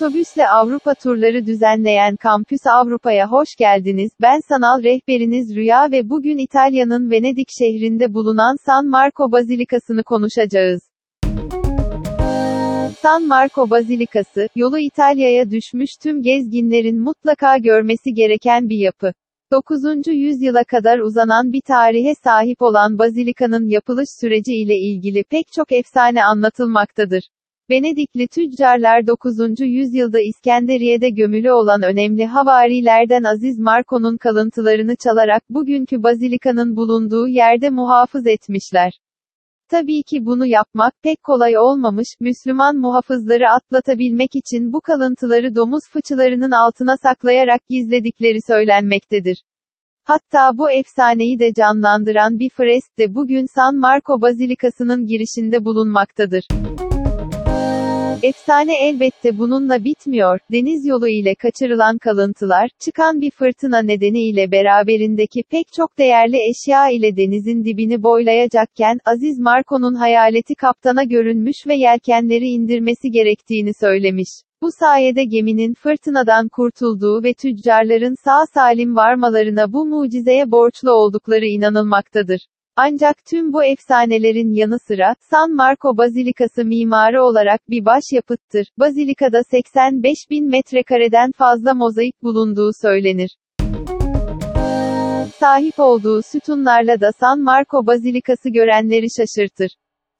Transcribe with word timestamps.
Otobüsle 0.00 0.48
Avrupa 0.48 0.94
turları 0.94 1.46
düzenleyen 1.46 2.16
Kampüs 2.16 2.66
Avrupa'ya 2.66 3.30
hoş 3.30 3.56
geldiniz. 3.56 4.10
Ben 4.20 4.40
sanal 4.48 4.82
rehberiniz 4.82 5.56
Rüya 5.56 5.90
ve 5.90 6.08
bugün 6.08 6.38
İtalya'nın 6.38 7.10
Venedik 7.10 7.48
şehrinde 7.58 8.14
bulunan 8.14 8.56
San 8.66 8.86
Marco 8.86 9.32
Bazilikası'nı 9.32 10.04
konuşacağız. 10.04 10.82
San 13.02 13.26
Marco 13.26 13.70
Bazilikası, 13.70 14.48
yolu 14.56 14.78
İtalya'ya 14.78 15.50
düşmüş 15.50 15.90
tüm 16.02 16.22
gezginlerin 16.22 17.00
mutlaka 17.00 17.56
görmesi 17.58 18.14
gereken 18.14 18.68
bir 18.68 18.78
yapı. 18.78 19.12
9. 19.52 20.06
yüzyıla 20.06 20.64
kadar 20.64 20.98
uzanan 20.98 21.52
bir 21.52 21.62
tarihe 21.66 22.14
sahip 22.24 22.62
olan 22.62 22.98
bazilikanın 22.98 23.68
yapılış 23.68 24.08
süreci 24.20 24.54
ile 24.54 24.76
ilgili 24.76 25.24
pek 25.24 25.52
çok 25.52 25.72
efsane 25.72 26.24
anlatılmaktadır. 26.24 27.22
Venedikli 27.70 28.28
tüccarlar 28.28 29.06
9. 29.06 29.60
yüzyılda 29.60 30.20
İskenderiye'de 30.20 31.10
gömülü 31.10 31.52
olan 31.52 31.82
önemli 31.82 32.26
havarilerden 32.26 33.22
Aziz 33.22 33.58
Marco'nun 33.58 34.16
kalıntılarını 34.16 34.96
çalarak 34.96 35.42
bugünkü 35.50 36.02
bazilikanın 36.02 36.76
bulunduğu 36.76 37.28
yerde 37.28 37.70
muhafız 37.70 38.26
etmişler. 38.26 38.92
Tabii 39.68 40.02
ki 40.02 40.26
bunu 40.26 40.46
yapmak 40.46 40.94
pek 41.02 41.22
kolay 41.22 41.58
olmamış, 41.58 42.08
Müslüman 42.20 42.76
muhafızları 42.76 43.50
atlatabilmek 43.50 44.36
için 44.36 44.72
bu 44.72 44.80
kalıntıları 44.80 45.54
domuz 45.54 45.82
fıçılarının 45.90 46.50
altına 46.50 46.96
saklayarak 46.96 47.60
gizledikleri 47.68 48.38
söylenmektedir. 48.46 49.42
Hatta 50.04 50.58
bu 50.58 50.70
efsaneyi 50.70 51.38
de 51.38 51.52
canlandıran 51.52 52.38
bir 52.38 52.50
fresk 52.50 52.98
de 52.98 53.14
bugün 53.14 53.46
San 53.54 53.76
Marco 53.76 54.20
Bazilikası'nın 54.20 55.06
girişinde 55.06 55.64
bulunmaktadır. 55.64 56.44
Efsane 58.22 58.88
elbette 58.88 59.38
bununla 59.38 59.84
bitmiyor. 59.84 60.38
Deniz 60.52 60.86
yolu 60.86 61.08
ile 61.08 61.34
kaçırılan 61.34 61.98
kalıntılar, 61.98 62.70
çıkan 62.78 63.20
bir 63.20 63.30
fırtına 63.30 63.82
nedeniyle 63.82 64.52
beraberindeki 64.52 65.42
pek 65.50 65.72
çok 65.72 65.98
değerli 65.98 66.36
eşya 66.50 66.90
ile 66.90 67.16
denizin 67.16 67.64
dibini 67.64 68.02
boylayacakken, 68.02 68.98
Aziz 69.04 69.38
Marco'nun 69.38 69.94
hayaleti 69.94 70.54
kaptana 70.54 71.04
görünmüş 71.04 71.56
ve 71.66 71.74
yelkenleri 71.74 72.48
indirmesi 72.48 73.10
gerektiğini 73.10 73.72
söylemiş. 73.80 74.28
Bu 74.62 74.68
sayede 74.78 75.24
geminin 75.24 75.74
fırtınadan 75.74 76.48
kurtulduğu 76.48 77.22
ve 77.22 77.34
tüccarların 77.34 78.14
sağ 78.24 78.46
salim 78.54 78.96
varmalarına 78.96 79.72
bu 79.72 79.86
mucizeye 79.86 80.50
borçlu 80.50 80.90
oldukları 80.90 81.44
inanılmaktadır. 81.46 82.40
Ancak 82.82 83.24
tüm 83.24 83.52
bu 83.52 83.64
efsanelerin 83.64 84.54
yanı 84.54 84.78
sıra, 84.78 85.14
San 85.30 85.54
Marco 85.54 85.96
Bazilikası 85.96 86.64
mimarı 86.64 87.22
olarak 87.22 87.60
bir 87.70 87.84
başyapıttır. 87.84 88.66
Bazilikada 88.78 89.42
85 89.50 90.16
bin 90.30 90.50
metrekareden 90.50 91.32
fazla 91.32 91.74
mozaik 91.74 92.22
bulunduğu 92.22 92.70
söylenir. 92.82 93.36
Sahip 95.38 95.74
olduğu 95.78 96.22
sütunlarla 96.22 97.00
da 97.00 97.12
San 97.20 97.40
Marco 97.40 97.86
Bazilikası 97.86 98.50
görenleri 98.50 99.06
şaşırtır. 99.16 99.70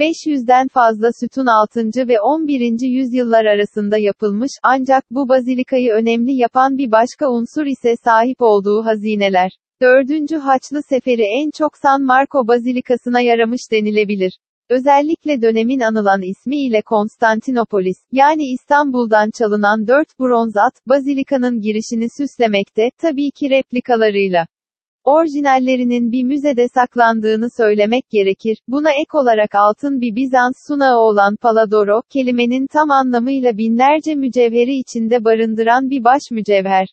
500'den 0.00 0.68
fazla 0.68 1.10
sütun 1.20 1.46
6. 1.46 2.08
ve 2.08 2.20
11. 2.20 2.80
yüzyıllar 2.80 3.44
arasında 3.44 3.98
yapılmış, 3.98 4.50
ancak 4.62 5.04
bu 5.10 5.28
bazilikayı 5.28 5.92
önemli 5.92 6.32
yapan 6.36 6.78
bir 6.78 6.90
başka 6.92 7.30
unsur 7.30 7.66
ise 7.66 7.94
sahip 8.04 8.36
olduğu 8.42 8.84
hazineler. 8.84 9.50
Dördüncü 9.82 10.36
Haçlı 10.36 10.82
Seferi 10.88 11.22
en 11.22 11.50
çok 11.58 11.72
San 11.82 12.02
Marco 12.02 12.48
Bazilikası'na 12.48 13.20
yaramış 13.20 13.60
denilebilir. 13.72 14.38
Özellikle 14.70 15.42
dönemin 15.42 15.80
anılan 15.80 16.22
ismi 16.22 16.56
ile 16.56 16.82
Konstantinopolis, 16.82 17.98
yani 18.12 18.42
İstanbul'dan 18.42 19.30
çalınan 19.38 19.86
dört 19.86 20.18
bronz 20.20 20.56
at, 20.56 20.74
bazilikanın 20.88 21.60
girişini 21.60 22.06
süslemekte, 22.18 22.90
tabii 22.98 23.30
ki 23.30 23.50
replikalarıyla. 23.50 24.46
Orijinallerinin 25.04 26.12
bir 26.12 26.24
müzede 26.24 26.68
saklandığını 26.68 27.50
söylemek 27.50 28.10
gerekir. 28.10 28.58
Buna 28.68 28.90
ek 28.90 29.10
olarak 29.12 29.54
altın 29.54 30.00
bir 30.00 30.16
Bizans 30.16 30.54
sunağı 30.68 30.98
olan 30.98 31.36
Paladoro, 31.36 32.02
kelimenin 32.10 32.66
tam 32.66 32.90
anlamıyla 32.90 33.58
binlerce 33.58 34.14
mücevheri 34.14 34.74
içinde 34.74 35.24
barındıran 35.24 35.90
bir 35.90 36.04
baş 36.04 36.22
mücevher. 36.30 36.86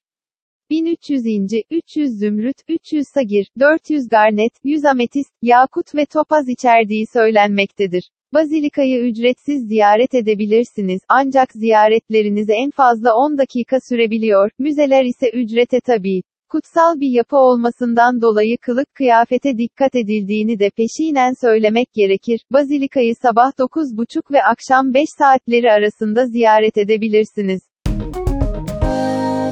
1300 0.69 1.25
inci, 1.25 1.63
300 1.71 2.19
zümrüt, 2.19 2.57
300 2.67 3.07
sagir, 3.13 3.51
400 3.59 4.09
garnet, 4.09 4.53
100 4.63 4.85
ametist, 4.85 5.31
yakut 5.41 5.95
ve 5.95 6.05
topaz 6.05 6.49
içerdiği 6.49 7.05
söylenmektedir. 7.13 8.09
Bazilikayı 8.33 9.01
ücretsiz 9.01 9.67
ziyaret 9.67 10.13
edebilirsiniz, 10.13 11.01
ancak 11.09 11.51
ziyaretleriniz 11.51 12.49
en 12.49 12.71
fazla 12.71 13.15
10 13.15 13.37
dakika 13.37 13.77
sürebiliyor, 13.89 14.51
müzeler 14.59 15.05
ise 15.05 15.29
ücrete 15.29 15.79
tabi. 15.79 16.21
Kutsal 16.51 16.99
bir 16.99 17.09
yapı 17.09 17.37
olmasından 17.37 18.21
dolayı 18.21 18.57
kılık 18.57 18.95
kıyafete 18.95 19.57
dikkat 19.57 19.95
edildiğini 19.95 20.59
de 20.59 20.69
peşinen 20.69 21.33
söylemek 21.41 21.93
gerekir. 21.93 22.39
Bazilikayı 22.51 23.13
sabah 23.21 23.51
9.30 23.59 24.33
ve 24.33 24.43
akşam 24.43 24.93
5 24.93 25.03
saatleri 25.19 25.71
arasında 25.71 26.25
ziyaret 26.25 26.77
edebilirsiniz. 26.77 27.61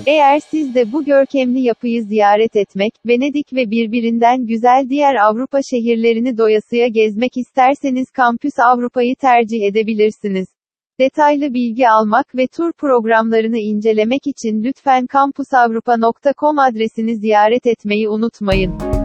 Eğer 0.05 0.39
siz 0.39 0.75
de 0.75 0.91
bu 0.91 1.05
görkemli 1.05 1.61
yapıyı 1.61 2.03
ziyaret 2.03 2.55
etmek, 2.55 2.93
Venedik 3.05 3.53
ve 3.53 3.71
birbirinden 3.71 4.45
güzel 4.45 4.89
diğer 4.89 5.15
Avrupa 5.15 5.59
şehirlerini 5.71 6.37
doyasıya 6.37 6.87
gezmek 6.87 7.37
isterseniz 7.37 8.11
Kampüs 8.11 8.53
Avrupa'yı 8.59 9.15
tercih 9.15 9.61
edebilirsiniz. 9.63 10.47
Detaylı 10.99 11.53
bilgi 11.53 11.89
almak 11.89 12.35
ve 12.35 12.47
tur 12.47 12.73
programlarını 12.73 13.57
incelemek 13.57 14.27
için 14.27 14.63
lütfen 14.63 15.07
kampusavrupa.com 15.07 16.59
adresini 16.59 17.15
ziyaret 17.15 17.67
etmeyi 17.67 18.09
unutmayın. 18.09 18.98